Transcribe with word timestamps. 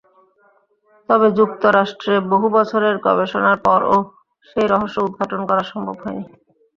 তবে 1.09 1.27
যুক্তরাষ্ট্রে 1.37 2.15
বহু 2.31 2.47
বছরের 2.57 2.95
গবেষণার 3.05 3.57
পরও 3.65 3.97
সেই 4.47 4.67
রহস্য 4.67 4.97
উদ্ঘাটন 5.01 5.41
করা 5.49 5.63
সম্ভব 5.71 5.95
হয়নি। 6.03 6.23